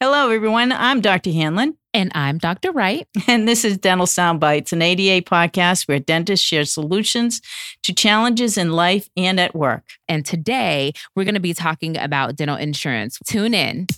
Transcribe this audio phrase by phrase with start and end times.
[0.00, 0.70] Hello, everyone.
[0.70, 1.32] I'm Dr.
[1.32, 1.76] Hanlon.
[1.92, 2.70] And I'm Dr.
[2.70, 3.08] Wright.
[3.26, 7.40] And this is Dental Sound Bites, an ADA podcast where dentists share solutions
[7.82, 9.82] to challenges in life and at work.
[10.06, 13.18] And today we're going to be talking about dental insurance.
[13.26, 13.88] Tune in.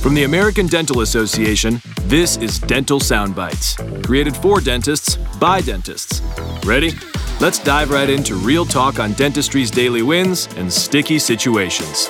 [0.00, 6.22] From the American Dental Association, this is Dental Sound Bites, created for dentists by dentists.
[6.64, 6.92] Ready?
[7.40, 12.08] Let's dive right into real talk on dentistry's daily wins and sticky situations.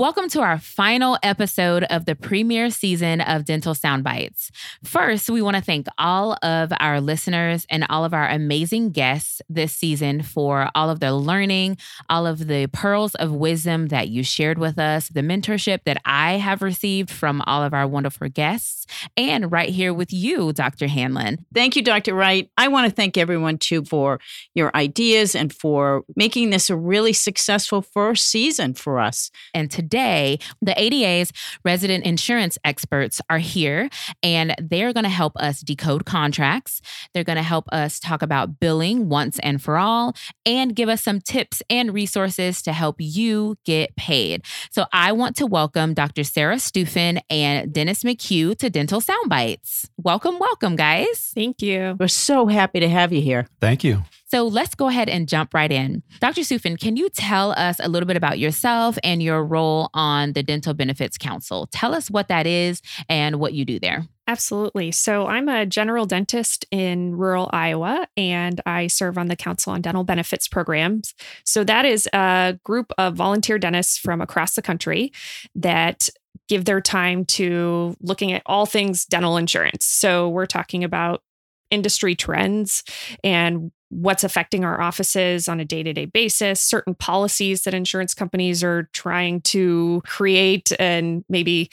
[0.00, 4.50] Welcome to our final episode of the premiere season of Dental Sound Bites.
[4.82, 9.42] First, we want to thank all of our listeners and all of our amazing guests
[9.50, 11.76] this season for all of the learning,
[12.08, 16.38] all of the pearls of wisdom that you shared with us, the mentorship that I
[16.38, 18.86] have received from all of our wonderful guests,
[19.18, 20.86] and right here with you, Dr.
[20.86, 21.44] Hanlon.
[21.52, 22.14] Thank you, Dr.
[22.14, 22.48] Wright.
[22.56, 24.18] I want to thank everyone too for
[24.54, 29.30] your ideas and for making this a really successful first season for us.
[29.52, 31.32] And today, today, the ADA's
[31.64, 33.90] resident insurance experts are here
[34.22, 36.80] and they're going to help us decode contracts.
[37.12, 40.14] They're going to help us talk about billing once and for all
[40.46, 44.44] and give us some tips and resources to help you get paid.
[44.70, 46.22] So I want to welcome Dr.
[46.22, 49.88] Sara Stuefen and Dennis McHugh to Dental Soundbites.
[49.96, 51.32] Welcome, welcome, guys.
[51.34, 51.96] Thank you.
[51.98, 53.48] We're so happy to have you here.
[53.60, 54.04] Thank you.
[54.30, 56.04] So let's go ahead and jump right in.
[56.20, 56.42] Dr.
[56.42, 60.42] Stuefen, can you tell us a little bit about yourself and your role on the
[60.44, 61.68] Dental Benefits Council?
[61.72, 64.06] Tell us what that is and what you do there.
[64.28, 64.92] Absolutely.
[64.92, 69.80] So, I'm a general dentist in rural Iowa and I serve on the Council on
[69.80, 71.12] Dental Benefits Programs.
[71.44, 75.12] So, that is a group of volunteer dentists from across the country
[75.56, 76.08] that
[76.48, 79.86] give their time to looking at all things dental insurance.
[79.86, 81.24] So, we're talking about
[81.72, 82.84] industry trends
[83.24, 88.14] and what's affecting our offices on a day to day basis, certain policies that insurance
[88.14, 91.70] companies are trying to create and maybe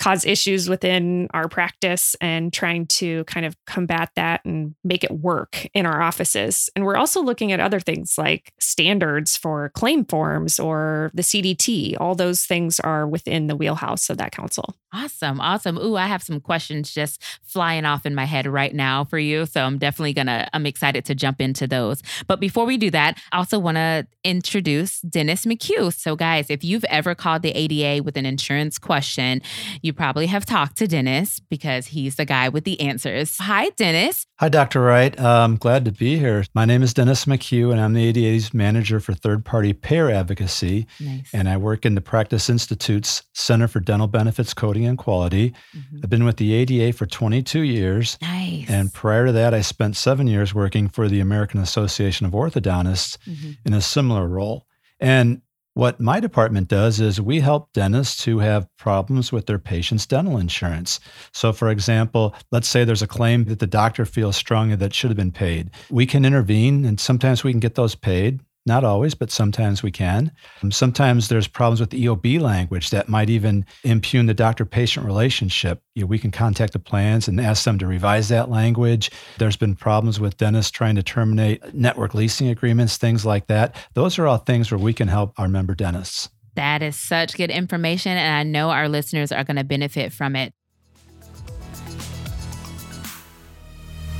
[0.00, 5.10] cause issues within our practice and trying to kind of combat that and make it
[5.12, 6.70] work in our offices.
[6.74, 11.96] And we're also looking at other things like standards for claim forms or the CDT.
[12.00, 14.74] All those things are within the wheelhouse of that council.
[14.92, 15.40] Awesome.
[15.40, 15.78] Awesome.
[15.78, 19.46] Ooh, I have some questions just flying off in my head right now for you.
[19.46, 22.02] So I'm definitely going to, I'm excited to jump into those.
[22.26, 25.94] But before we do that, I also want to introduce Dennis McHugh.
[25.94, 29.42] So, guys, if you've ever called the ADA with an insurance question,
[29.82, 33.36] you you probably have talked to Dennis because he's the guy with the answers.
[33.38, 34.24] Hi, Dennis.
[34.38, 34.80] Hi, Dr.
[34.82, 35.18] Wright.
[35.18, 36.44] I'm glad to be here.
[36.54, 40.86] My name is Dennis McHugh, and I'm the ADA's manager for third party payer advocacy.
[41.00, 41.30] Nice.
[41.34, 45.54] And I work in the Practice Institute's Center for Dental Benefits Coding and Quality.
[45.76, 45.98] Mm-hmm.
[46.04, 48.16] I've been with the ADA for 22 years.
[48.22, 48.70] Nice.
[48.70, 53.18] And prior to that, I spent seven years working for the American Association of Orthodontists
[53.26, 53.52] mm-hmm.
[53.64, 54.66] in a similar role.
[55.00, 55.42] And
[55.74, 60.36] what my department does is we help dentists who have problems with their patient's dental
[60.36, 61.00] insurance.
[61.32, 65.10] So, for example, let's say there's a claim that the doctor feels strongly that should
[65.10, 65.70] have been paid.
[65.90, 68.40] We can intervene and sometimes we can get those paid.
[68.66, 70.32] Not always, but sometimes we can.
[70.62, 75.06] Um, sometimes there's problems with the EOB language that might even impugn the doctor patient
[75.06, 75.82] relationship.
[75.94, 79.10] You know, we can contact the plans and ask them to revise that language.
[79.38, 83.74] There's been problems with dentists trying to terminate network leasing agreements, things like that.
[83.94, 86.28] Those are all things where we can help our member dentists.
[86.54, 90.36] That is such good information, and I know our listeners are going to benefit from
[90.36, 90.52] it.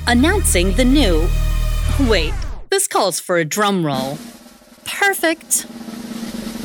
[0.06, 1.28] Announcing the new.
[2.08, 2.32] Wait.
[2.70, 4.16] This calls for a drum roll.
[4.84, 5.66] Perfect.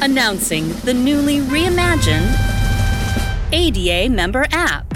[0.03, 2.31] Announcing the newly reimagined
[3.51, 4.87] ADA member app.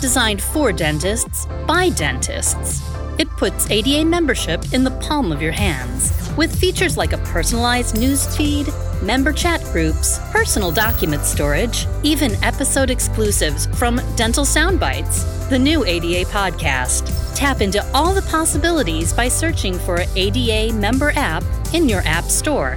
[0.00, 2.82] Designed for dentists by dentists.
[3.18, 7.98] It puts ADA membership in the palm of your hands with features like a personalized
[7.98, 8.68] news feed,
[9.02, 16.28] member chat groups, personal document storage, even episode exclusives from Dental Soundbites, the new ADA
[16.30, 17.14] podcast.
[17.34, 22.76] Tap into all the possibilities by searching for ADA member app in your app store.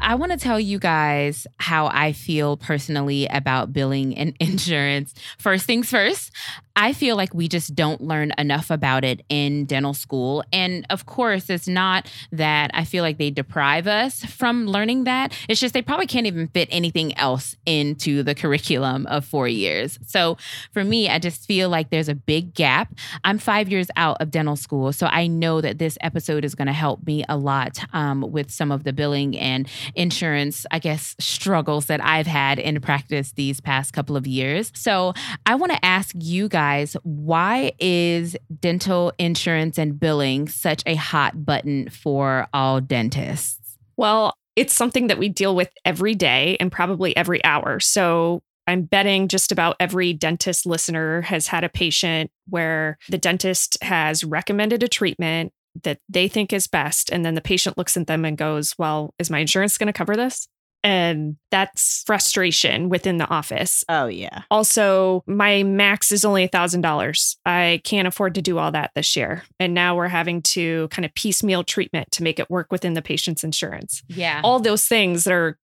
[0.00, 5.12] I want to tell you guys how I feel personally about billing and insurance.
[5.38, 6.32] First things first,
[6.80, 10.44] I feel like we just don't learn enough about it in dental school.
[10.52, 15.36] And of course, it's not that I feel like they deprive us from learning that.
[15.48, 19.98] It's just they probably can't even fit anything else into the curriculum of four years.
[20.06, 20.38] So
[20.72, 22.94] for me, I just feel like there's a big gap.
[23.24, 24.92] I'm five years out of dental school.
[24.92, 28.52] So I know that this episode is going to help me a lot um, with
[28.52, 33.60] some of the billing and insurance, I guess, struggles that I've had in practice these
[33.60, 34.70] past couple of years.
[34.76, 35.12] So
[35.44, 40.94] I want to ask you guys guys, why is dental insurance and billing such a
[40.96, 43.78] hot button for all dentists?
[43.96, 47.80] Well, it's something that we deal with every day and probably every hour.
[47.80, 53.82] So I'm betting just about every dentist listener has had a patient where the dentist
[53.82, 55.52] has recommended a treatment
[55.84, 57.10] that they think is best.
[57.10, 59.92] And then the patient looks at them and goes, Well, is my insurance going to
[59.92, 60.48] cover this?
[60.84, 63.84] And that's frustration within the office.
[63.88, 64.42] Oh, yeah.
[64.50, 67.36] Also, my max is only a $1,000.
[67.44, 69.42] I can't afford to do all that this year.
[69.58, 73.02] And now we're having to kind of piecemeal treatment to make it work within the
[73.02, 74.02] patient's insurance.
[74.08, 74.40] Yeah.
[74.44, 75.58] All those things that are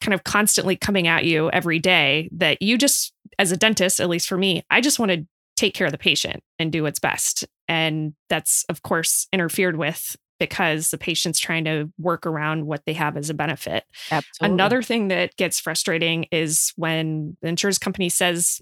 [0.00, 4.08] kind of constantly coming at you every day that you just, as a dentist, at
[4.08, 5.26] least for me, I just want to
[5.56, 7.44] take care of the patient and do what's best.
[7.66, 12.92] And that's, of course, interfered with because the patient's trying to work around what they
[12.92, 13.84] have as a benefit.
[14.10, 14.54] Absolutely.
[14.54, 18.60] Another thing that gets frustrating is when the insurance company says,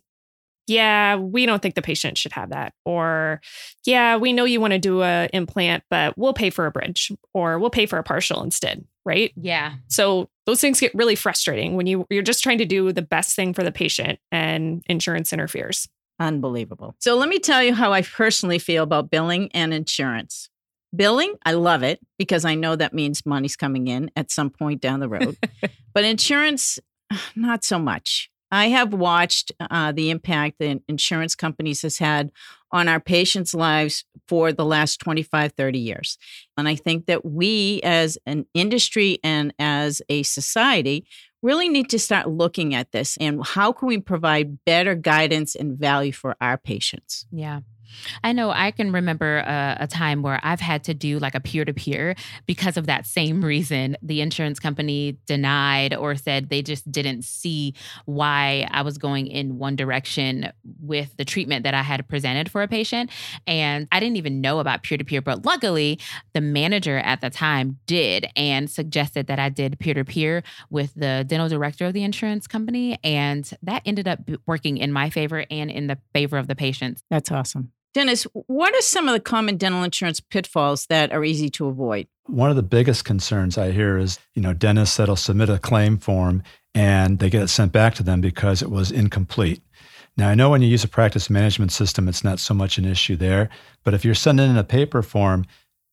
[0.66, 2.74] yeah, we don't think the patient should have that.
[2.84, 3.40] Or,
[3.84, 7.12] yeah, we know you want to do a implant, but we'll pay for a bridge
[7.32, 8.84] or we'll pay for a partial instead.
[9.04, 9.32] Right.
[9.36, 9.74] yeah.
[9.86, 13.36] So those things get really frustrating when you you're just trying to do the best
[13.36, 15.88] thing for the patient and insurance interferes.
[16.18, 16.96] Unbelievable.
[16.98, 20.48] So let me tell you how I personally feel about billing and insurance.
[20.96, 24.80] Billing, I love it because I know that means money's coming in at some point
[24.80, 25.36] down the road.
[25.94, 26.78] but insurance,
[27.36, 28.30] not so much.
[28.50, 32.30] I have watched uh, the impact that insurance companies has had
[32.70, 36.18] on our patients' lives for the last 25, 30 years.
[36.56, 41.06] And I think that we as an industry and as a society
[41.42, 45.78] really need to start looking at this and how can we provide better guidance and
[45.78, 47.26] value for our patients.
[47.30, 47.60] Yeah.
[48.22, 51.40] I know I can remember a, a, time where I've had to do like a
[51.40, 52.14] peer to peer
[52.46, 53.96] because of that same reason.
[54.02, 57.74] The insurance company denied or said they just didn't see
[58.04, 62.62] why I was going in one direction with the treatment that I had presented for
[62.62, 63.10] a patient.
[63.46, 66.00] And I didn't even know about peer to peer, but luckily
[66.32, 70.92] the manager at the time did and suggested that I did peer to peer with
[70.94, 72.98] the dental director of the insurance company.
[73.04, 77.02] And that ended up working in my favor and in the favor of the patients.
[77.10, 77.72] That's awesome.
[77.96, 82.06] Dennis, what are some of the common dental insurance pitfalls that are easy to avoid?
[82.26, 85.96] One of the biggest concerns I hear is, you know, dentists that'll submit a claim
[85.96, 86.42] form
[86.74, 89.62] and they get it sent back to them because it was incomplete.
[90.14, 92.84] Now, I know when you use a practice management system, it's not so much an
[92.84, 93.48] issue there,
[93.82, 95.46] but if you're sending in a paper form,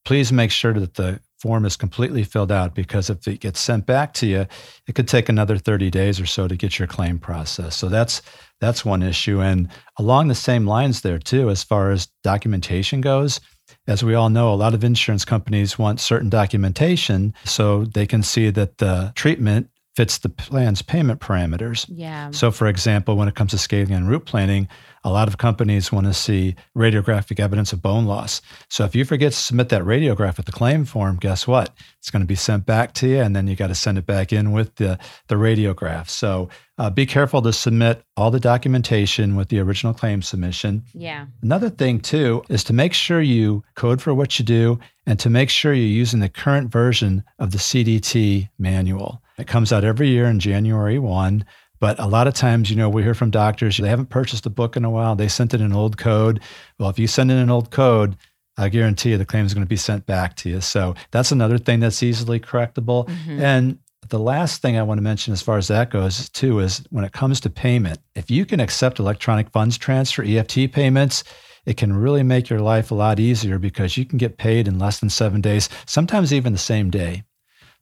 [0.03, 3.85] please make sure that the form is completely filled out because if it gets sent
[3.85, 4.45] back to you,
[4.87, 7.77] it could take another 30 days or so to get your claim processed.
[7.77, 8.21] So that's
[8.61, 9.41] that's one issue.
[9.41, 9.67] And
[9.99, 13.41] along the same lines there too, as far as documentation goes,
[13.87, 18.23] as we all know, a lot of insurance companies want certain documentation so they can
[18.23, 21.85] see that the treatment fits the plan's payment parameters.
[21.87, 22.31] Yeah.
[22.31, 24.67] So, for example, when it comes to scaling and root planing,
[25.03, 28.41] a lot of companies want to see radiographic evidence of bone loss.
[28.69, 31.75] So, if you forget to submit that radiograph with the claim form, guess what?
[31.99, 34.05] It's going to be sent back to you, and then you got to send it
[34.05, 34.97] back in with the,
[35.27, 36.09] the radiograph.
[36.09, 36.49] So,
[36.79, 40.83] uh, be careful to submit all the documentation with the original claim submission.
[40.93, 41.27] Yeah.
[41.43, 45.29] Another thing, too, is to make sure you code for what you do and to
[45.29, 49.21] make sure you're using the current version of the CDT manual.
[49.37, 51.45] It comes out every year in January 1.
[51.79, 54.49] But a lot of times, you know, we hear from doctors, they haven't purchased a
[54.49, 55.15] book in a while.
[55.15, 56.39] They sent in an old code.
[56.79, 58.15] Well, if you send in an old code,
[58.57, 60.61] I guarantee you the claim is going to be sent back to you.
[60.61, 63.07] So that's another thing that's easily correctable.
[63.07, 63.41] Mm-hmm.
[63.41, 66.85] And the last thing I want to mention as far as that goes, too, is
[66.89, 71.23] when it comes to payment, if you can accept electronic funds transfer, EFT payments,
[71.65, 74.79] it can really make your life a lot easier because you can get paid in
[74.79, 77.23] less than seven days, sometimes even the same day.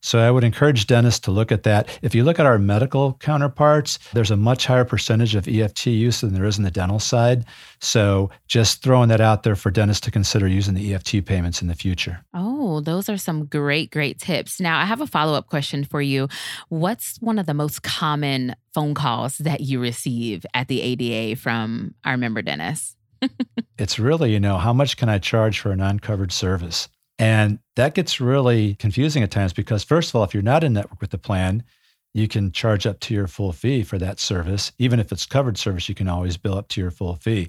[0.01, 1.87] So I would encourage dentists to look at that.
[2.01, 6.21] If you look at our medical counterparts, there's a much higher percentage of EFT use
[6.21, 7.45] than there is in the dental side.
[7.79, 11.67] So just throwing that out there for dentists to consider using the EFT payments in
[11.67, 12.25] the future.
[12.33, 14.59] Oh, those are some great, great tips.
[14.59, 16.27] Now, I have a follow up question for you.
[16.69, 21.93] What's one of the most common phone calls that you receive at the ADA from
[22.03, 22.95] our member dentists?
[23.77, 26.89] it's really, you know, how much can I charge for a non covered service?
[27.21, 30.73] And that gets really confusing at times because, first of all, if you're not in
[30.73, 31.63] network with the plan,
[32.15, 34.71] you can charge up to your full fee for that service.
[34.79, 37.47] Even if it's covered service, you can always bill up to your full fee.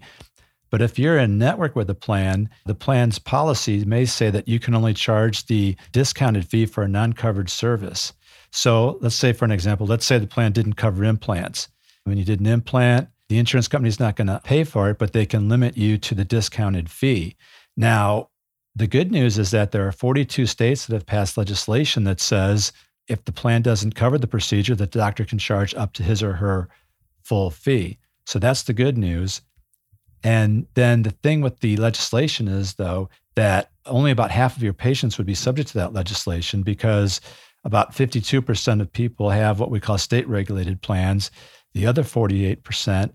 [0.71, 4.61] But if you're in network with a plan, the plan's policy may say that you
[4.61, 8.13] can only charge the discounted fee for a non covered service.
[8.51, 11.69] So let's say, for an example, let's say the plan didn't cover implants.
[12.05, 14.99] When you did an implant, the insurance company is not going to pay for it,
[14.99, 17.37] but they can limit you to the discounted fee.
[17.75, 18.29] Now,
[18.75, 22.73] the good news is that there are 42 states that have passed legislation that says
[23.09, 26.35] if the plan doesn't cover the procedure, the doctor can charge up to his or
[26.35, 26.69] her
[27.23, 27.99] full fee.
[28.27, 29.43] So that's the good news.
[30.25, 34.73] And then the thing with the legislation is, though, that only about half of your
[34.73, 37.21] patients would be subject to that legislation because
[37.65, 41.31] About 52% of people have what we call state regulated plans.
[41.75, 43.13] The other 48%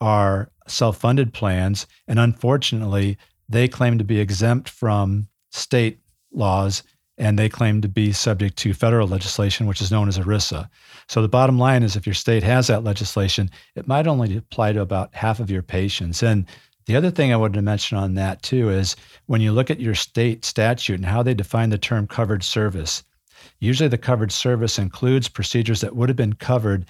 [0.00, 1.86] are self funded plans.
[2.08, 3.18] And unfortunately,
[3.50, 6.00] they claim to be exempt from state
[6.32, 6.82] laws
[7.18, 10.70] and they claim to be subject to federal legislation, which is known as ERISA.
[11.08, 14.72] So the bottom line is if your state has that legislation, it might only apply
[14.72, 16.22] to about half of your patients.
[16.22, 16.46] And
[16.86, 19.80] the other thing I wanted to mention on that too is when you look at
[19.80, 23.02] your state statute and how they define the term covered service,
[23.58, 26.86] usually the covered service includes procedures that would have been covered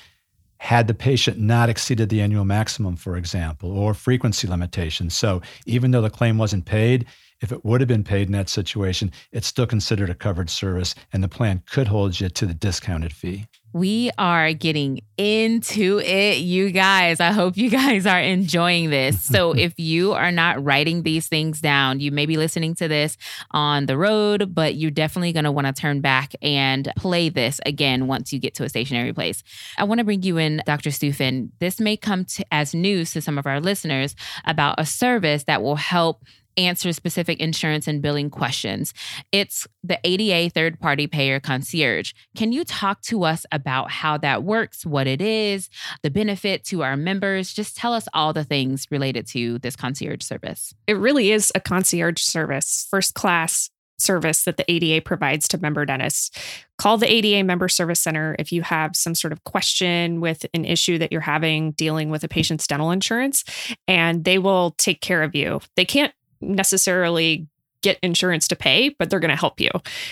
[0.60, 5.14] had the patient not exceeded the annual maximum, for example, or frequency limitations.
[5.14, 7.06] So even though the claim wasn't paid,
[7.40, 10.94] if it would have been paid in that situation, it's still considered a covered service,
[11.14, 13.46] and the plan could hold you to the discounted fee.
[13.72, 17.20] We are getting into it, you guys.
[17.20, 19.22] I hope you guys are enjoying this.
[19.22, 23.16] So, if you are not writing these things down, you may be listening to this
[23.52, 27.60] on the road, but you're definitely going to want to turn back and play this
[27.66, 29.42] again once you get to a stationary place.
[29.78, 30.90] I want to bring you in, Dr.
[30.90, 31.50] Stuefen.
[31.58, 35.62] This may come to, as news to some of our listeners about a service that
[35.62, 36.24] will help
[36.56, 38.92] answer specific insurance and billing questions.
[39.32, 42.12] It's the ADA third party payer concierge.
[42.36, 45.68] Can you talk to us about how that works, what it is,
[46.02, 47.52] the benefit to our members?
[47.52, 50.74] Just tell us all the things related to this concierge service.
[50.86, 55.84] It really is a concierge service, first class service that the ADA provides to member
[55.84, 56.30] dentists.
[56.78, 60.64] Call the ADA Member Service Center if you have some sort of question with an
[60.64, 63.44] issue that you're having dealing with a patient's dental insurance,
[63.86, 65.60] and they will take care of you.
[65.76, 67.46] They can't necessarily
[67.82, 69.70] get insurance to pay, but they're going to help you.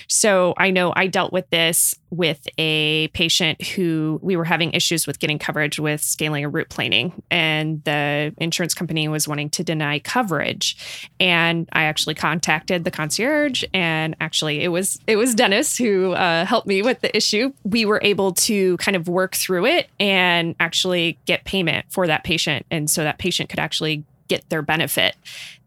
[0.09, 5.07] So I know I dealt with this with a patient who we were having issues
[5.07, 9.65] with getting coverage with scaling and root planing, and the insurance company was wanting to
[9.65, 11.11] deny coverage.
[11.21, 16.45] And I actually contacted the concierge, and actually it was it was Dennis who uh,
[16.47, 17.53] helped me with the issue.
[17.65, 22.25] We were able to kind of work through it and actually get payment for that
[22.25, 25.17] patient, and so that patient could actually get their benefit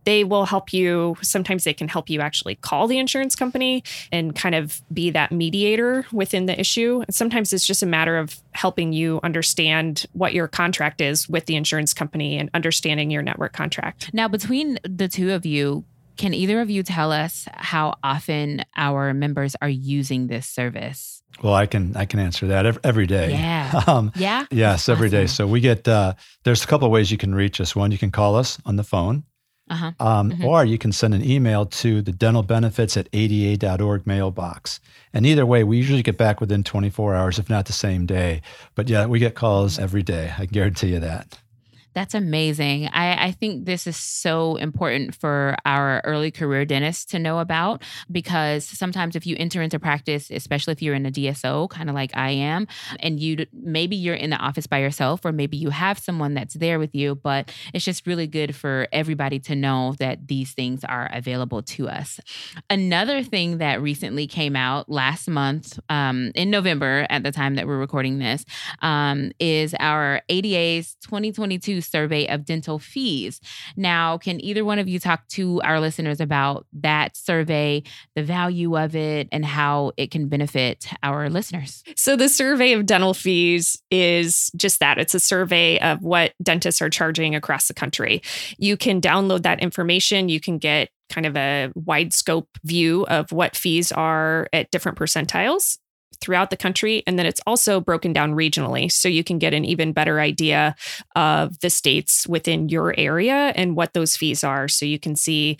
[0.04, 1.16] they will help you.
[1.22, 5.32] Sometimes they can help you actually call the insurance company and kind of be that
[5.32, 7.04] mediator within the issue.
[7.08, 11.46] And sometimes it's just a matter of helping you understand what your contract is with
[11.46, 14.14] the insurance company and understanding your network contract.
[14.14, 15.86] Now, between the two of you,
[16.18, 21.24] can either of you tell us how often our members are using this service?
[21.42, 23.32] Well, I can I can answer that every day.
[23.32, 23.82] Yeah.
[23.88, 24.46] Um, yeah.
[24.52, 25.26] Yes, every day.
[25.26, 27.76] So we get uh, there's a couple of ways you can reach us.
[27.76, 29.24] One, you can call us on the phone
[29.72, 29.92] uh-huh.
[30.02, 30.46] Um, mm-hmm.
[30.46, 34.82] Or you can send an email to the dental benefits at ada.org mailbox.
[35.14, 38.42] And either way, we usually get back within 24 hours, if not the same day.
[38.76, 40.34] But yeah, we get calls every day.
[40.38, 41.40] I guarantee you that.
[41.94, 42.88] That's amazing.
[42.88, 47.84] I, I, think this is so important for our early career dentists to know about
[48.10, 51.96] because sometimes if you enter into practice, especially if you're in a DSO, kind of
[51.96, 52.68] like I am,
[53.00, 56.54] and you maybe you're in the office by yourself, or maybe you have someone that's
[56.54, 60.86] there with you, but it's just really good for everybody to know that these things
[60.86, 62.22] are available to us.
[62.70, 67.68] Another thing that recently came out last month um, in November, at the time that
[67.68, 68.46] we're recording this,
[68.82, 70.96] um, is our ADA's
[71.82, 73.40] 2022 survey of dental fees.
[73.76, 77.84] Now, can either one of you talk to our listeners about that survey,
[78.16, 81.84] the value of it, and how it can benefit our listeners?
[81.96, 86.82] So, the survey of dental fees is just that it's a survey of what dentists
[86.82, 88.22] are charging across the country.
[88.58, 93.32] You can download that information, you can get kind of a wide scope view of
[93.32, 95.78] what fees are at different percentiles
[96.22, 97.04] throughout the country.
[97.06, 98.92] And then it's also broken down regionally.
[98.92, 100.76] So you can get an even better idea
[101.16, 104.68] of the states within your area and what those fees are.
[104.68, 105.58] So you can see,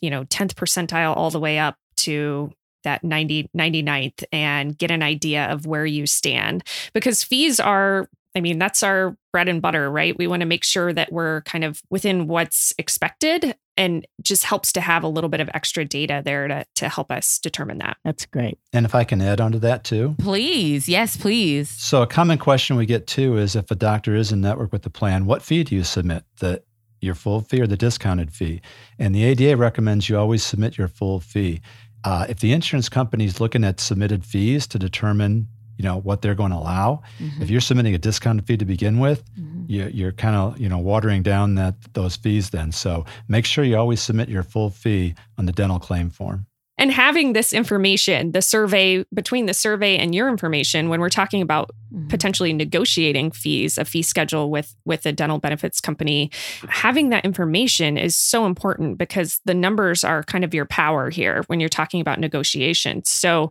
[0.00, 2.52] you know, 10th percentile all the way up to
[2.82, 6.64] that 90 99th and get an idea of where you stand
[6.94, 10.16] because fees are I mean, that's our bread and butter, right?
[10.16, 14.72] We want to make sure that we're kind of within what's expected and just helps
[14.72, 17.96] to have a little bit of extra data there to, to help us determine that.
[18.04, 18.58] That's great.
[18.72, 20.16] And if I can add on to that too.
[20.18, 20.88] Please.
[20.88, 21.70] Yes, please.
[21.70, 24.82] So a common question we get too is if a doctor is in network with
[24.82, 26.24] the plan, what fee do you submit?
[26.40, 26.62] The
[27.00, 28.60] your full fee or the discounted fee?
[28.98, 31.62] And the ADA recommends you always submit your full fee.
[32.04, 35.48] Uh, if the insurance company is looking at submitted fees to determine
[35.80, 37.00] you know what they're going to allow.
[37.18, 37.40] Mm-hmm.
[37.40, 39.64] If you're submitting a discounted fee to begin with, mm-hmm.
[39.66, 42.50] you, you're kind of you know watering down that those fees.
[42.50, 46.44] Then, so make sure you always submit your full fee on the dental claim form.
[46.76, 51.40] And having this information, the survey between the survey and your information, when we're talking
[51.40, 52.08] about mm-hmm.
[52.08, 56.30] potentially negotiating fees, a fee schedule with with a dental benefits company,
[56.68, 61.42] having that information is so important because the numbers are kind of your power here
[61.46, 63.08] when you're talking about negotiations.
[63.08, 63.50] So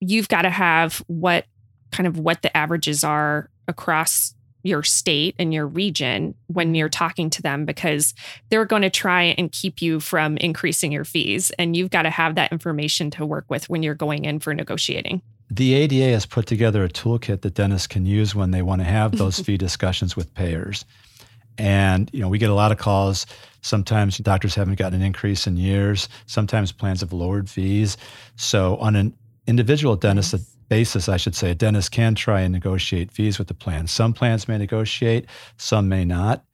[0.00, 1.46] you've got to have what
[1.92, 4.34] kind of what the averages are across
[4.66, 8.14] your state and your region when you're talking to them because
[8.50, 11.50] they're going to try and keep you from increasing your fees.
[11.58, 14.52] And you've got to have that information to work with when you're going in for
[14.52, 15.22] negotiating.
[15.48, 18.84] The ADA has put together a toolkit that dentists can use when they want to
[18.84, 20.84] have those fee discussions with payers.
[21.58, 23.26] And you know, we get a lot of calls.
[23.62, 26.08] Sometimes doctors haven't gotten an increase in years.
[26.26, 27.96] Sometimes plans have lowered fees.
[28.36, 29.14] So on an
[29.46, 30.34] individual dentist,
[30.68, 33.86] basis, I should say, a dentist can try and negotiate fees with the plan.
[33.86, 36.44] Some plans may negotiate, some may not,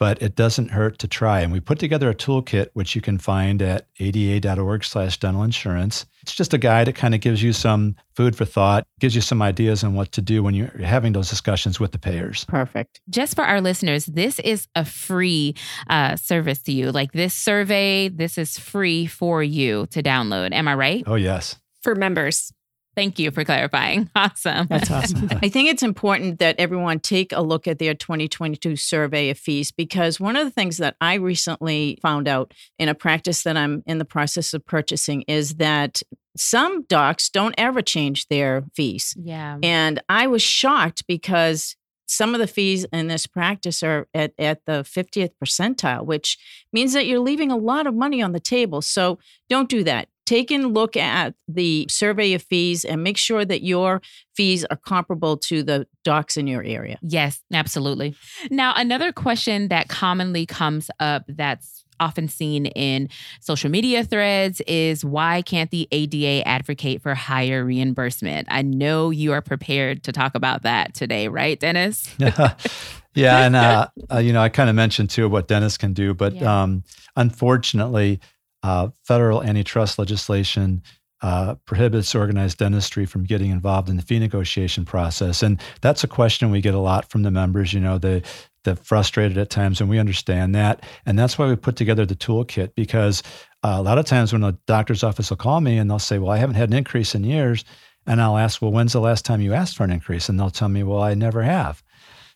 [0.00, 1.40] but it doesn't hurt to try.
[1.40, 6.06] And we put together a toolkit, which you can find at ada.org slash dental insurance.
[6.22, 6.86] It's just a guide.
[6.86, 10.10] that kind of gives you some food for thought, gives you some ideas on what
[10.12, 12.46] to do when you're having those discussions with the payers.
[12.46, 13.02] Perfect.
[13.10, 15.54] Just for our listeners, this is a free
[15.90, 16.92] uh, service to you.
[16.92, 20.52] Like this survey, this is free for you to download.
[20.52, 21.04] Am I right?
[21.06, 21.56] Oh, yes.
[21.82, 22.54] For members.
[23.00, 24.10] Thank you for clarifying.
[24.20, 24.66] Awesome.
[24.66, 25.30] That's awesome.
[25.42, 29.70] I think it's important that everyone take a look at their 2022 survey of fees
[29.70, 33.82] because one of the things that I recently found out in a practice that I'm
[33.86, 36.02] in the process of purchasing is that
[36.36, 39.14] some docs don't ever change their fees.
[39.16, 39.56] Yeah.
[39.62, 41.76] And I was shocked because
[42.06, 46.36] some of the fees in this practice are at, at the 50th percentile, which
[46.72, 48.82] means that you're leaving a lot of money on the table.
[48.82, 53.44] So don't do that take a look at the survey of fees and make sure
[53.44, 54.00] that your
[54.34, 56.98] fees are comparable to the docs in your area.
[57.02, 58.14] Yes, absolutely.
[58.50, 63.08] Now, another question that commonly comes up that's often seen in
[63.40, 68.48] social media threads is why can't the ADA advocate for higher reimbursement?
[68.50, 72.12] I know you are prepared to talk about that today, right, Dennis?
[72.18, 76.14] yeah, and uh, uh, you know, I kind of mentioned too what dentists can do,
[76.14, 76.62] but yeah.
[76.62, 76.84] um,
[77.16, 78.20] unfortunately,
[78.62, 80.82] uh, federal antitrust legislation
[81.22, 86.08] uh, prohibits organized dentistry from getting involved in the fee negotiation process, and that's a
[86.08, 87.74] question we get a lot from the members.
[87.74, 88.22] You know, they
[88.64, 92.16] they're frustrated at times, and we understand that, and that's why we put together the
[92.16, 93.22] toolkit because
[93.62, 96.18] uh, a lot of times when a doctor's office will call me and they'll say,
[96.18, 97.64] "Well, I haven't had an increase in years,"
[98.06, 100.50] and I'll ask, "Well, when's the last time you asked for an increase?" And they'll
[100.50, 101.82] tell me, "Well, I never have."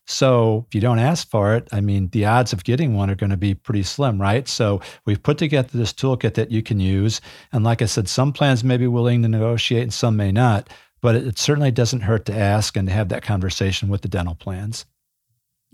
[0.06, 3.14] So if you don't ask for it, I mean, the odds of getting one are
[3.14, 4.46] going to be pretty slim, right?
[4.46, 7.20] So we've put together this toolkit that you can use.
[7.52, 10.68] And like I said, some plans may be willing to negotiate and some may not,
[11.00, 14.34] but it, certainly doesn't hurt to ask and to have that conversation with the dental
[14.34, 14.84] plans.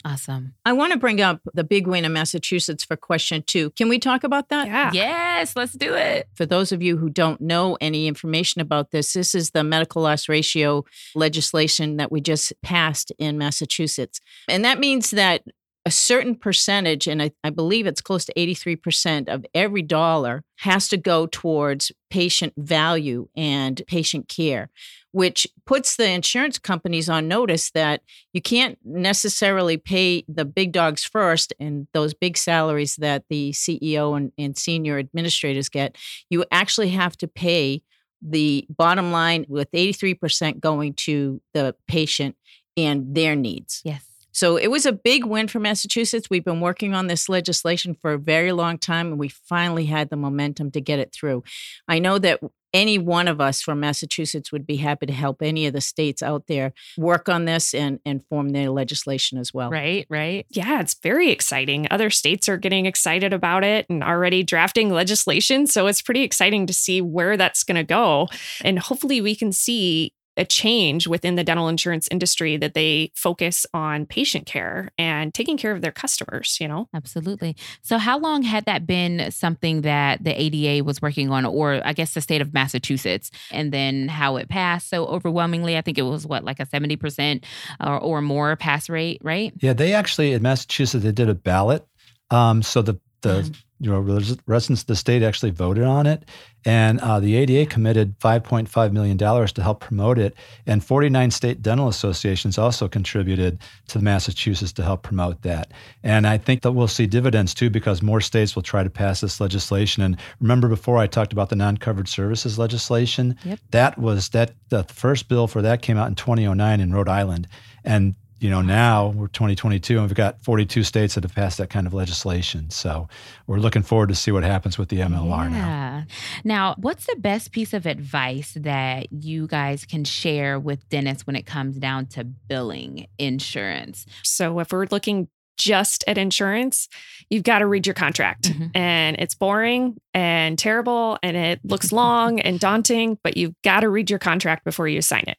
[0.04, 0.54] Awesome.
[0.64, 3.70] I want to bring up the big win in Massachusetts for question two.
[3.70, 4.66] Can we talk about that?
[4.66, 4.90] Yeah.
[4.92, 6.28] Yes, let's do it.
[6.34, 10.02] For those of you who don't know any information about this, this is the medical
[10.02, 10.84] loss ratio
[11.14, 14.20] legislation that we just passed in Massachusetts.
[14.48, 15.42] And that means that
[15.90, 20.86] a certain percentage, and I, I, believe it's close to 83% of every dollar, has
[20.90, 24.70] to go towards patient value and patient care
[25.12, 28.00] which puts the insurance companies on notice that
[28.32, 34.16] you can't necessarily pay the big dogs first and those big salaries that the CEO
[34.16, 35.96] and, and senior administrators get.
[36.28, 37.82] You actually have to pay
[38.22, 42.36] the bottom line with 83% going to the patient
[42.76, 43.82] and their needs.
[43.84, 44.09] Yes.
[44.32, 46.28] So it was a big win for Massachusetts.
[46.30, 50.10] We've been working on this legislation for a very long time, and we finally had
[50.10, 51.42] the momentum to get it through.
[51.88, 52.40] I know that
[52.72, 56.22] any one of us from Massachusetts would be happy to help any of the states
[56.22, 59.70] out there work on this and, and form their legislation as well.
[59.70, 60.46] Right, right.
[60.50, 61.88] Yeah, it's very exciting.
[61.90, 65.66] Other states are getting excited about it and already drafting legislation.
[65.66, 68.28] So it's pretty exciting to see where that's going to go.
[68.62, 73.66] And hopefully we can see a change within the dental insurance industry that they focus
[73.74, 76.88] on patient care and taking care of their customers, you know?
[76.94, 77.54] Absolutely.
[77.82, 81.92] So, how long had that been something that the ADA was working on, or I
[81.92, 85.76] guess the state of Massachusetts, and then how it passed so overwhelmingly?
[85.76, 87.44] I think it was what, like a 70%
[87.78, 89.52] or, or more pass rate, right?
[89.60, 91.86] Yeah, they actually, in Massachusetts, they did a ballot.
[92.30, 93.62] Um, so the the mm.
[93.78, 94.00] you know
[94.46, 96.24] residents of the state actually voted on it,
[96.64, 100.34] and uh, the ADA committed 5.5 million dollars to help promote it,
[100.66, 105.72] and 49 state dental associations also contributed to Massachusetts to help promote that.
[106.02, 109.20] And I think that we'll see dividends too because more states will try to pass
[109.20, 110.02] this legislation.
[110.02, 113.58] And remember, before I talked about the non-covered services legislation, yep.
[113.70, 117.48] that was that the first bill for that came out in 2009 in Rhode Island,
[117.84, 121.68] and you know, now we're 2022 and we've got 42 states that have passed that
[121.68, 122.70] kind of legislation.
[122.70, 123.06] So
[123.46, 125.58] we're looking forward to see what happens with the MLR yeah.
[125.58, 126.04] now.
[126.42, 131.36] Now, what's the best piece of advice that you guys can share with dentists when
[131.36, 134.06] it comes down to billing insurance?
[134.22, 136.88] So if we're looking just at insurance,
[137.28, 138.50] you've got to read your contract.
[138.50, 138.70] Mhm.
[138.74, 143.90] And it's boring and terrible and it looks long and daunting, but you've got to
[143.90, 145.36] read your contract before you sign it.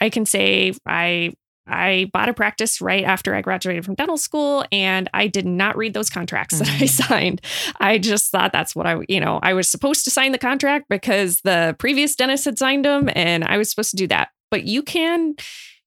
[0.00, 1.34] I can say I
[1.68, 5.76] I bought a practice right after I graduated from dental school and I did not
[5.76, 6.88] read those contracts that I Mhm.
[6.88, 7.40] signed.
[7.80, 10.86] I just thought that's what I, you know, I was supposed to sign the contract
[10.88, 14.28] because the previous dentist had signed them and I was supposed to do that.
[14.50, 15.34] But you can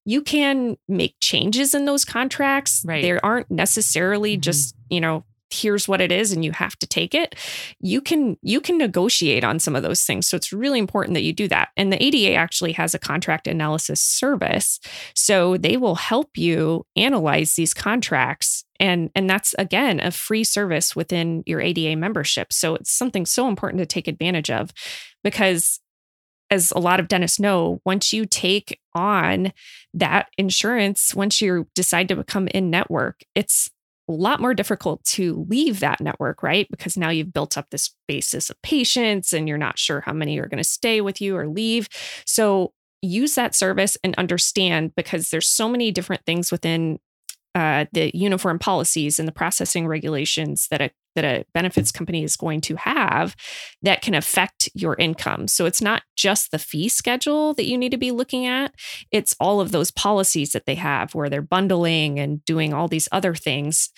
[0.04, 2.82] you can make changes in those contracts.
[2.84, 3.04] Right.
[3.04, 4.42] They aren't necessarily Mhm.
[4.42, 7.36] just, you know, here's what it is and you have to take it.
[7.80, 10.28] You can you can negotiate on some of those things.
[10.28, 11.70] So it's really important that you do that.
[11.78, 14.80] And the ADA actually has a contract analysis service.
[15.16, 20.96] So they will help you analyze these contracts and and that's again a free service
[20.96, 22.52] within your ADA membership.
[22.52, 24.72] So it's something so important to take advantage of
[25.24, 25.80] because
[26.52, 29.54] as a lot of dentists know, once you take on
[29.94, 33.70] that insurance, once you decide to become in network, it's
[34.12, 36.68] a lot more difficult to leave that network, right?
[36.70, 40.38] Because now you've built up this basis of patients and you're not sure how many
[40.40, 41.88] are going to stay with you or leave.
[42.26, 47.00] So use that service and understand because there's so many different things within
[47.56, 52.38] uh, the uniform policies and the processing regulations that a that a benefits company is
[52.38, 53.36] going to have
[53.82, 55.48] that can affect your income.
[55.48, 58.74] So it's not just the fee schedule that you need to be looking at,
[59.12, 63.10] it's all of those policies that they have where they're bundling and doing all these
[63.12, 63.90] other things,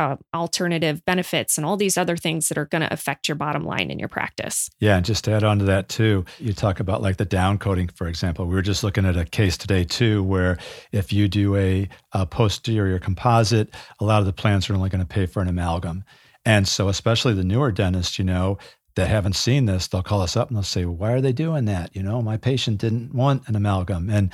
[0.00, 3.64] uh, alternative benefits, and all these other things that are going to affect your bottom
[3.64, 4.70] line in your practice.
[4.80, 7.58] Yeah, and just to add on to that too, you talk about like the down
[7.58, 8.46] coding, for example.
[8.46, 10.56] We were just looking at a case today too, where
[10.90, 13.68] if you do a, a posterior composite,
[14.00, 16.04] a lot of the plans are only going to pay for an amalgam.
[16.46, 18.56] And so, especially the newer dentists, you know,
[18.96, 21.66] that haven't seen this, they'll call us up and they'll say, "Why are they doing
[21.66, 24.32] that?" You know, my patient didn't want an amalgam, and,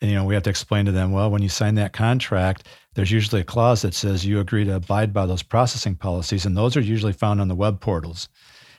[0.00, 2.66] and you know, we have to explain to them, well, when you sign that contract,
[2.96, 6.56] there's usually a clause that says you agree to abide by those processing policies, and
[6.56, 8.28] those are usually found on the web portals.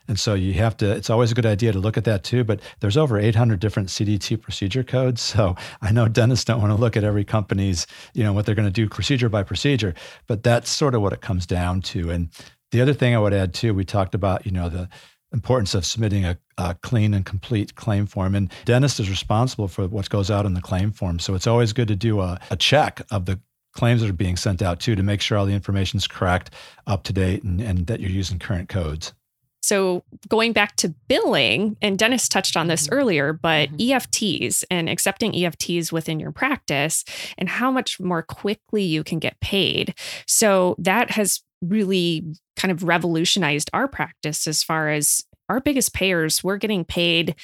[0.07, 2.43] And so you have to, it's always a good idea to look at that too.
[2.43, 5.21] But there's over 800 different CDT procedure codes.
[5.21, 8.55] So I know dentists don't want to look at every company's, you know, what they're
[8.55, 9.93] going to do procedure by procedure,
[10.25, 12.09] but that's sort of what it comes down to.
[12.09, 12.29] And
[12.71, 14.89] the other thing I would add too, we talked about, you know, the
[15.33, 18.33] importance of submitting a, a clean and complete claim form.
[18.33, 21.19] And dentist is responsible for what goes out in the claim form.
[21.19, 23.39] So it's always good to do a, a check of the
[23.77, 26.49] claims that are being sent out too to make sure all the information is correct,
[26.87, 29.13] up to date, and, and that you're using current codes.
[29.61, 32.93] So going back to billing, and Dennis touched on this Mhm.
[32.93, 33.77] earlier, but Mhm.
[33.79, 37.03] EFTs and accepting EFTs within your practice
[37.37, 39.93] and how much more quickly you can get paid.
[40.25, 42.23] So that has really
[42.55, 47.35] kind of revolutionized our practice as far as our biggest payers, we're getting paid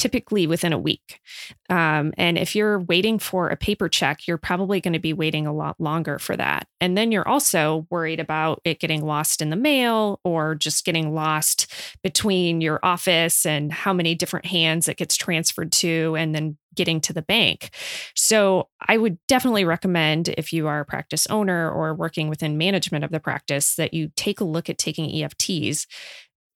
[0.00, 1.20] typically within a week.
[1.68, 5.46] Um, and if you're waiting for a paper check, you're probably going to be waiting
[5.46, 6.66] a lot longer for that.
[6.80, 11.14] And then you're also worried about it getting lost in the mail or just getting
[11.14, 11.70] lost
[12.02, 17.00] between your office and how many different hands it gets transferred to and then getting
[17.02, 17.68] to the bank.
[18.16, 23.04] So I would definitely recommend if you are a practice owner or working within management
[23.04, 25.86] of the practice that you take a look at taking EFTs.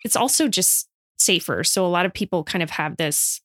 [0.03, 1.65] It's also just safer.
[1.65, 3.41] So a lot of people kind of have this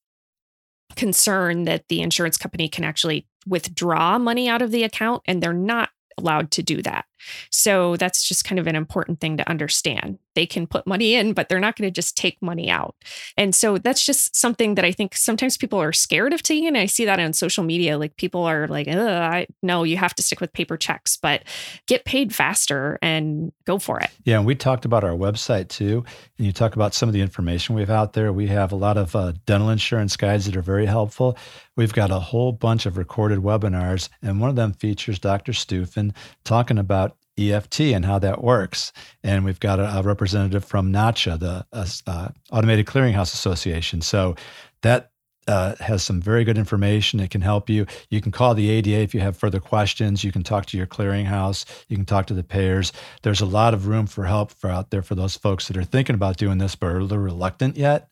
[0.95, 5.53] concern that the insurance company can actually withdraw money out of the account and they're
[5.53, 7.05] not allowed to do that.
[7.51, 10.19] So that's just kind of an important thing to understand.
[10.35, 12.95] They can put money in, but they're not going to just take money out.
[13.37, 16.67] And so that's just something that I think sometimes people are scared of taking.
[16.67, 17.97] And I see that on social media.
[17.97, 21.43] Like people are like, I, no, you have to stick with paper checks, but
[21.87, 24.09] get paid faster and go for it.
[24.23, 26.03] Yeah, and we talked about our website too,
[26.37, 28.31] and you talk about some of the information we have out there.
[28.31, 31.37] We have a lot of uh, dental insurance guides that are very helpful.
[31.75, 35.51] We've got a whole bunch of recorded webinars, and one of them features Dr.
[35.51, 38.91] Stuefen talking about EFT and how that works.
[39.23, 44.01] And we've got a, a representative from NACHA, the uh, uh, Automated Clearinghouse Association.
[44.01, 44.35] So
[44.81, 45.11] that
[45.47, 47.19] uh, has some very good information.
[47.19, 47.87] It can help you.
[48.11, 50.23] You can call the ADA if you have further questions.
[50.23, 51.65] You can talk to your clearinghouse.
[51.87, 52.93] You can talk to the payers.
[53.23, 55.83] There's a lot of room for help for out there for those folks that are
[55.83, 58.09] thinking about doing this but are a little reluctant yet.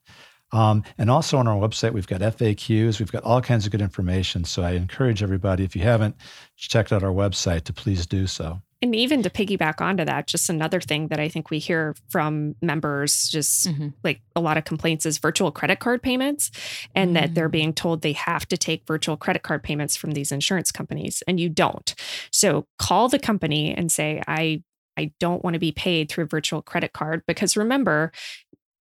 [0.51, 2.99] Um, and also on our website, we've got FAQs.
[2.99, 4.43] We've got all kinds of good information.
[4.43, 6.15] So I encourage everybody, if you haven't
[6.55, 8.61] checked out our website, to please do so.
[8.81, 12.55] And even to piggyback onto that, just another thing that I think we hear from
[12.61, 13.93] members, just Mhm.
[14.03, 16.51] like a lot of complaints, is virtual credit card payments,
[16.93, 17.53] and that they're Mm.
[17.53, 21.39] being told they have to take virtual credit card payments from these insurance companies, and
[21.39, 21.95] you don't.
[22.31, 24.61] So call the company and say, I
[24.99, 28.11] I don't want to be paid through a virtual credit card because remember,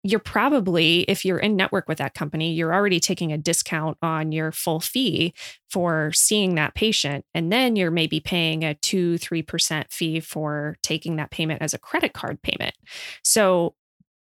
[0.05, 4.33] you're probably, if you're in network with that company, you're already taking a discount on
[4.33, 5.33] your full fee
[5.71, 7.25] for seeing that patient.
[7.35, 11.79] And then you're maybe paying a two, 3% fee for taking that payment as a
[11.79, 12.75] credit card payment.
[13.23, 13.75] So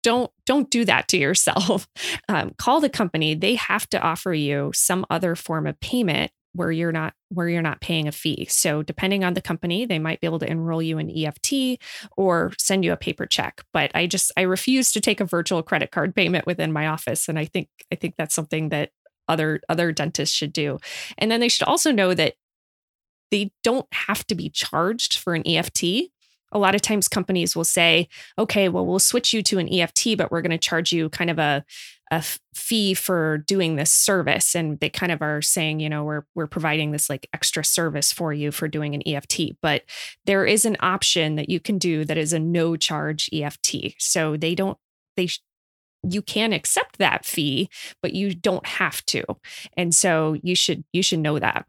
[0.03, 1.89] don't don't do that to yourself
[2.29, 6.73] um, call the company they have to offer you some other form of payment where
[6.73, 8.47] you're not where you're not paying a fee.
[8.49, 11.81] So depending on the company, they might be able to enroll you in EFT
[12.17, 13.63] or send you a paper check.
[13.73, 17.29] But I just I refuse to take a virtual credit card payment within my office
[17.29, 18.91] and I think I think that's something that
[19.29, 20.79] other other dentists should do.
[21.19, 22.35] And then they should also know that
[23.31, 26.11] they don't have to be charged for an EFT
[26.53, 30.17] a lot of times companies will say, okay, well, we'll switch you to an EFT,
[30.17, 31.65] but we're going to charge you kind of a,
[32.11, 34.55] a fee for doing this service.
[34.55, 38.13] And they kind of are saying, you know, we're, we're providing this like extra service
[38.13, 39.61] for you for doing an EFT.
[39.61, 39.83] But
[40.25, 43.95] there is an option that you can do that is a no charge EFT.
[43.99, 44.79] So they don't,
[45.17, 45.29] they,
[46.09, 47.69] you can accept that fee,
[48.03, 49.25] but you don't have to.
[49.77, 51.67] And so you should, you should know that.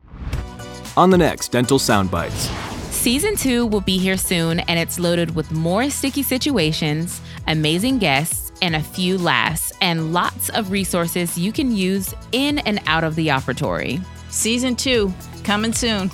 [0.96, 2.50] On the next Dental sound bites
[2.98, 8.47] Season two will be here soon, and it's loaded with more sticky situations, amazing guests,
[8.62, 13.16] and a few laughs, and lots of resources you can use in and out of
[13.16, 14.04] the operatory.
[14.30, 16.12] Season two, coming soon.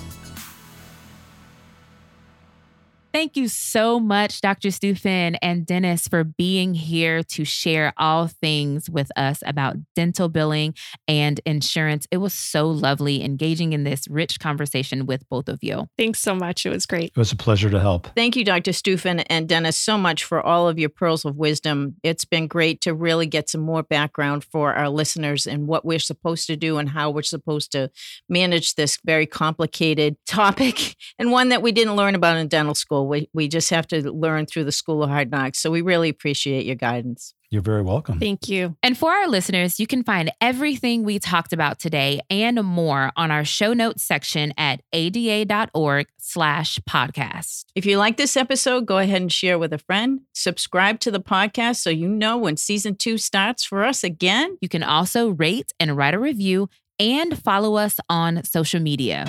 [3.13, 4.71] Thank you so much, Dr.
[4.71, 10.73] Stupin and Dennis, for being here to share all things with us about dental billing
[11.07, 12.07] and insurance.
[12.09, 15.89] It was so lovely engaging in this rich conversation with both of you.
[15.95, 16.65] Thanks so much.
[16.65, 17.11] It was great.
[17.15, 18.07] It was a pleasure to help.
[18.15, 18.73] Thank you, Dr.
[18.73, 21.97] Stupin and Dennis, so much for all of your pearls of wisdom.
[22.01, 25.99] It's been great to really get some more background for our listeners and what we're
[25.99, 27.91] supposed to do and how we're supposed to
[28.27, 32.73] manage this very complicated topic and one that we didn't learn about in dental
[33.03, 33.07] school.
[33.09, 35.59] We, we just have to learn through the school of hard knocks.
[35.59, 37.33] So we really appreciate your guidance.
[37.49, 38.19] You're very welcome.
[38.19, 38.75] Thank you.
[38.81, 43.29] And for our listeners, you can find everything we talked about today and more on
[43.29, 47.65] our show notes section at ada.org slash podcast.
[47.75, 50.21] If you like this episode, go ahead and share with a friend.
[50.33, 54.57] Subscribe to the podcast so you know when season two starts for us again.
[54.59, 59.25] You can also rate and write a review and follow us on social media.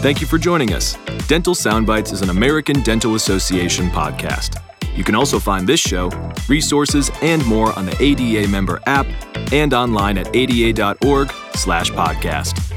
[0.00, 0.96] Thank you for joining us.
[1.26, 4.62] Dental Soundbites is an American Dental Association podcast.
[4.96, 6.08] You can also find this show,
[6.48, 9.06] resources, and more on the ADA member app
[9.52, 12.67] and online at ada.org slash podcast.